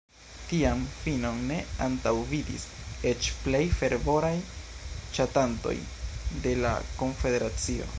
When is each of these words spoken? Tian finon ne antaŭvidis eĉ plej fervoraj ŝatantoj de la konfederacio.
Tian 0.51 0.79
finon 1.01 1.43
ne 1.49 1.57
antaŭvidis 1.87 2.65
eĉ 3.11 3.29
plej 3.45 3.63
fervoraj 3.83 4.35
ŝatantoj 5.19 5.79
de 6.47 6.61
la 6.67 6.77
konfederacio. 7.03 7.87